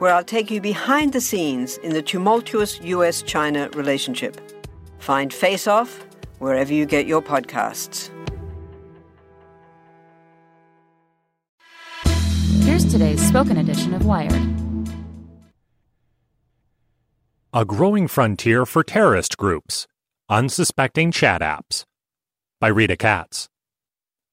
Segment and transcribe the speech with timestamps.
[0.00, 4.40] where I'll take you behind the scenes in the tumultuous US China relationship.
[4.98, 6.04] Find Face Off
[6.38, 8.10] wherever you get your podcasts.
[12.64, 14.40] Here's today's spoken edition of Wired.
[17.52, 19.86] A Growing Frontier for Terrorist Groups
[20.30, 21.84] Unsuspecting Chat Apps
[22.58, 23.48] by Rita Katz.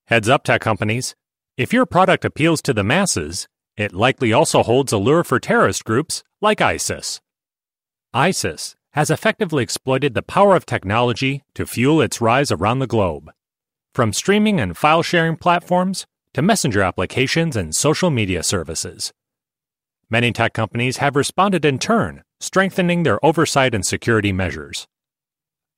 [0.06, 1.16] Heads up, tech companies.
[1.58, 3.48] If your product appeals to the masses,
[3.78, 7.22] it likely also holds a lure for terrorist groups like ISIS.
[8.14, 13.32] ISIS has effectively exploited the power of technology to fuel its rise around the globe.
[13.94, 19.14] From streaming and file sharing platforms to messenger applications and social media services.
[20.10, 24.88] Many tech companies have responded in turn strengthening their oversight and security measures.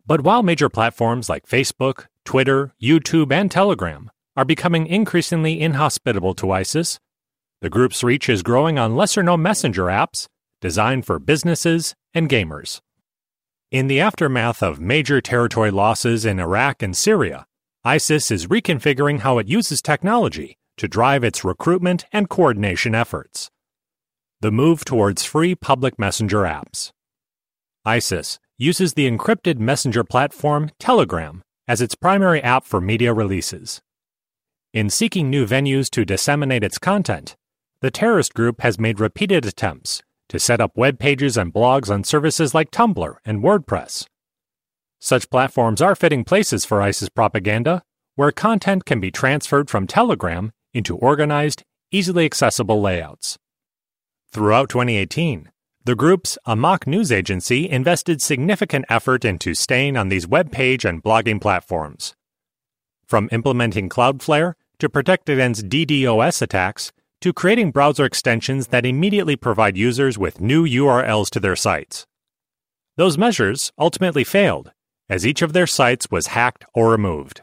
[0.05, 6.51] But while major platforms like Facebook, Twitter, YouTube, and Telegram are becoming increasingly inhospitable to
[6.51, 6.99] ISIS,
[7.61, 10.27] the group's reach is growing on lesser known messenger apps
[10.61, 12.79] designed for businesses and gamers.
[13.71, 17.45] In the aftermath of major territory losses in Iraq and Syria,
[17.83, 23.49] ISIS is reconfiguring how it uses technology to drive its recruitment and coordination efforts
[24.41, 26.91] the move towards free public messenger apps.
[27.83, 33.81] ISIS uses the encrypted messenger platform Telegram as its primary app for media releases.
[34.73, 37.35] In seeking new venues to disseminate its content,
[37.81, 42.03] the terrorist group has made repeated attempts to set up web pages and blogs on
[42.03, 44.05] services like Tumblr and WordPress.
[44.99, 47.83] Such platforms are fitting places for ISIS propaganda,
[48.15, 53.37] where content can be transferred from Telegram into organized, easily accessible layouts.
[54.31, 55.49] Throughout 2018,
[55.85, 61.01] the group's Amaq news agency invested significant effort into staying on these web page and
[61.01, 62.13] blogging platforms.
[63.07, 66.91] From implementing Cloudflare to protect against DDoS attacks
[67.21, 72.05] to creating browser extensions that immediately provide users with new URLs to their sites.
[72.95, 74.71] Those measures ultimately failed,
[75.09, 77.41] as each of their sites was hacked or removed.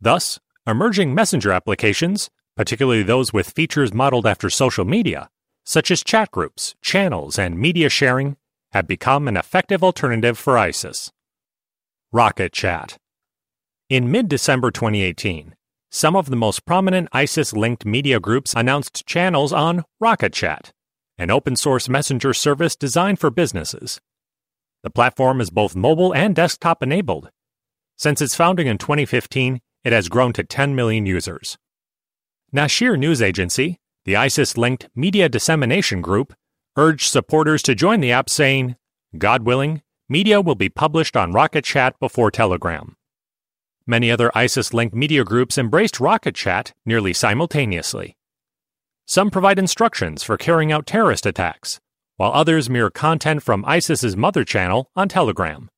[0.00, 5.28] Thus, emerging messenger applications, particularly those with features modeled after social media,
[5.64, 8.36] such as chat groups, channels, and media sharing,
[8.72, 11.10] have become an effective alternative for ISIS.
[12.12, 12.98] Rocket Chat.
[13.88, 15.54] In mid December 2018,
[15.94, 20.72] some of the most prominent ISIS linked media groups announced channels on Rocket Chat,
[21.18, 24.00] an open source messenger service designed for businesses.
[24.82, 27.30] The platform is both mobile and desktop enabled.
[27.96, 31.58] Since its founding in 2015, it has grown to 10 million users.
[32.52, 36.34] Nashir News Agency, the ISIS linked Media Dissemination Group
[36.76, 38.74] urged supporters to join the app, saying,
[39.16, 42.96] God willing, media will be published on Rocket Chat before Telegram.
[43.86, 48.16] Many other ISIS linked media groups embraced Rocket Chat nearly simultaneously.
[49.06, 51.80] Some provide instructions for carrying out terrorist attacks,
[52.16, 55.68] while others mirror content from ISIS's mother channel on Telegram.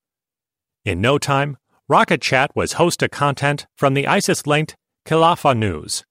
[0.85, 1.57] In no time,
[1.89, 6.05] Rocket Chat was host to content from the ISIS linked Khilafah News.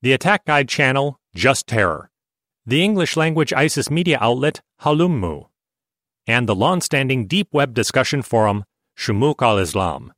[0.00, 2.10] The attack guide channel just Terror,
[2.64, 5.48] the English language ISIS media outlet Halummu,
[6.26, 8.64] and the long-standing deep web discussion forum
[8.98, 10.12] Shumuk al-Islam.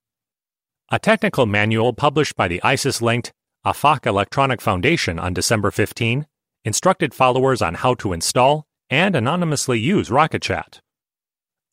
[0.90, 3.32] A technical manual published by the ISIS-linked
[3.64, 6.26] Afaq Electronic Foundation on December 15
[6.64, 10.80] instructed followers on how to install and anonymously use RocketChat.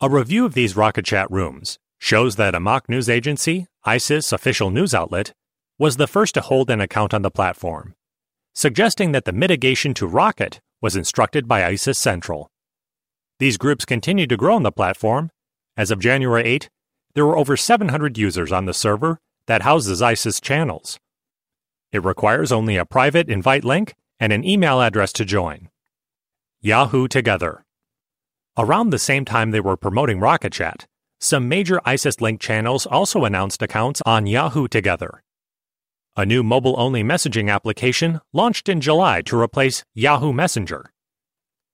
[0.02, 5.34] A review of these RocketChat rooms shows that Amaq News Agency, ISIS official news outlet,
[5.78, 7.96] was the first to hold an account on the platform
[8.54, 12.50] suggesting that the mitigation to Rocket was instructed by ISIS Central.
[13.40, 15.31] These groups continue to grow on the platform.
[15.78, 16.69] As of January 8,
[17.13, 21.00] there were over 700 users on the server that houses ISIS channels.
[21.92, 25.69] It requires only a private invite link and an email address to join.
[26.62, 27.66] Yahoo Together.
[28.58, 30.86] Around the same time they were promoting Rocket Chat,
[31.19, 35.24] some major ISIS linked channels also announced accounts on Yahoo Together.
[36.16, 40.92] A new mobile only messaging application launched in July to replace Yahoo Messenger.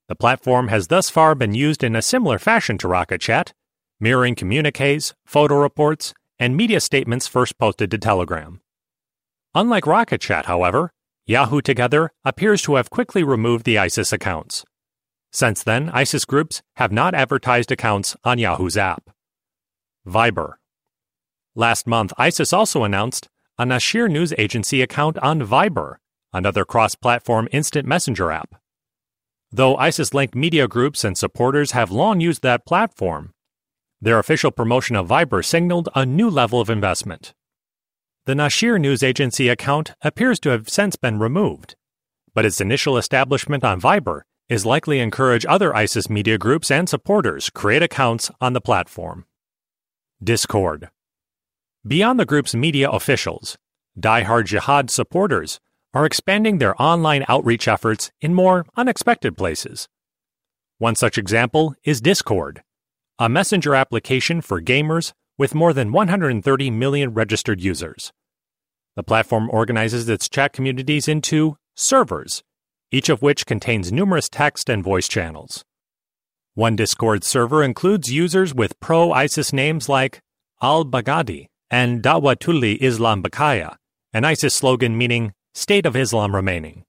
[0.07, 3.54] The platform has thus far been used in a similar fashion to Rocket Chat,
[4.00, 8.62] mirroring communiques, photo reports, and media statements first posted to Telegram.
[9.56, 10.92] Unlike Rocket Chat, however,
[11.26, 14.64] Yahoo Together appears to have quickly removed the ISIS accounts.
[15.32, 19.10] Since then, ISIS groups have not advertised accounts on Yahoo's app.
[20.08, 20.54] Viber.
[21.56, 23.28] Last month, ISIS also announced
[23.58, 25.96] a Nashir news agency account on Viber,
[26.32, 28.56] another cross platform instant messenger app.
[29.52, 33.34] Though ISIS linked media groups and supporters have long used that platform,
[34.02, 37.34] their official promotion of Viber signaled a new level of investment.
[38.26, 41.76] The Nashir news agency account appears to have since been removed,
[42.34, 46.88] but its initial establishment on Viber is likely to encourage other ISIS media groups and
[46.88, 49.26] supporters create accounts on the platform.
[50.24, 50.90] Discord.
[51.86, 53.58] Beyond the group's media officials,
[54.00, 55.60] die-hard jihad supporters
[55.94, 59.88] are expanding their online outreach efforts in more unexpected places.
[60.78, 62.62] One such example is Discord,
[63.19, 68.12] a messenger application for gamers with more than 130 million registered users.
[68.96, 72.44] The platform organizes its chat communities into servers,
[72.92, 75.66] each of which contains numerous text and voice channels.
[76.54, 80.22] One Discord server includes users with pro ISIS names like
[80.62, 83.78] Al Baghdadi and Dawatulli Islam Bakaya,
[84.13, 86.84] an ISIS slogan meaning State of Islam Remaining.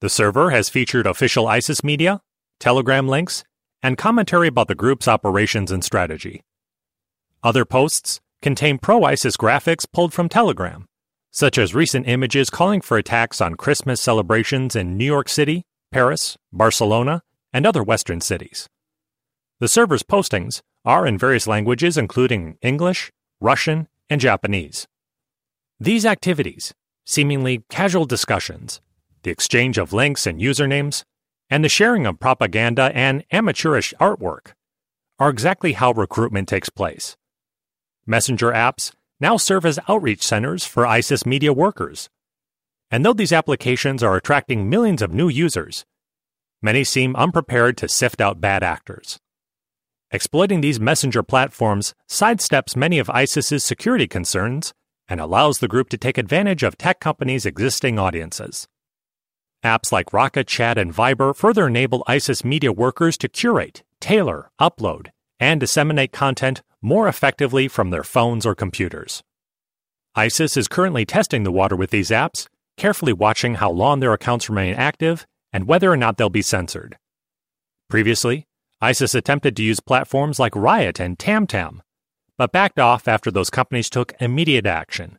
[0.00, 2.20] The server has featured official ISIS media,
[2.60, 3.44] Telegram links,
[3.84, 6.42] and commentary about the group's operations and strategy.
[7.42, 10.86] Other posts contain pro ISIS graphics pulled from Telegram,
[11.30, 16.38] such as recent images calling for attacks on Christmas celebrations in New York City, Paris,
[16.50, 17.22] Barcelona,
[17.52, 18.70] and other Western cities.
[19.60, 24.88] The server's postings are in various languages, including English, Russian, and Japanese.
[25.78, 26.72] These activities,
[27.04, 28.80] seemingly casual discussions,
[29.24, 31.04] the exchange of links and usernames,
[31.50, 34.52] and the sharing of propaganda and amateurish artwork,
[35.18, 37.16] are exactly how recruitment takes place.
[38.06, 42.10] Messenger apps now serve as outreach centers for ISIS media workers.
[42.90, 45.84] And though these applications are attracting millions of new users,
[46.60, 49.18] many seem unprepared to sift out bad actors.
[50.10, 54.72] Exploiting these messenger platforms sidesteps many of ISIS's security concerns
[55.08, 58.68] and allows the group to take advantage of tech companies' existing audiences.
[59.64, 65.08] Apps like Rocket Chat and Viber further enable ISIS media workers to curate, tailor, upload,
[65.40, 69.22] and disseminate content more effectively from their phones or computers.
[70.14, 72.46] ISIS is currently testing the water with these apps,
[72.76, 76.98] carefully watching how long their accounts remain active and whether or not they'll be censored.
[77.88, 78.46] Previously,
[78.82, 81.80] ISIS attempted to use platforms like Riot and TamTam,
[82.36, 85.18] but backed off after those companies took immediate action.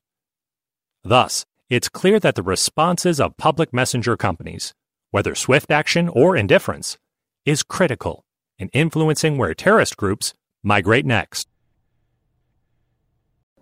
[1.04, 4.74] Thus, it's clear that the responses of public messenger companies,
[5.10, 6.98] whether swift action or indifference,
[7.44, 8.24] is critical
[8.60, 10.34] in influencing where terrorist groups
[10.64, 11.48] migrate next.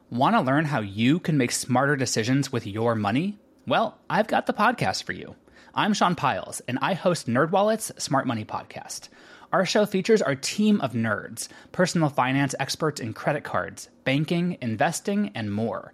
[0.09, 3.39] Want to learn how you can make smarter decisions with your money?
[3.65, 5.35] Well, I've got the podcast for you.
[5.73, 9.07] I'm Sean Pyles, and I host NerdWallet's Smart Money Podcast.
[9.51, 15.31] Our show features our team of nerds, personal finance experts in credit cards, banking, investing,
[15.33, 15.93] and more.